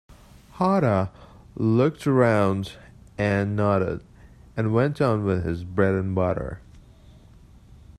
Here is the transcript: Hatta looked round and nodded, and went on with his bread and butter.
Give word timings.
Hatta 0.53 1.11
looked 1.53 2.07
round 2.07 2.73
and 3.19 3.55
nodded, 3.55 4.03
and 4.57 4.73
went 4.73 4.99
on 4.99 5.23
with 5.23 5.43
his 5.43 5.63
bread 5.63 5.93
and 5.93 6.15
butter. 6.15 6.59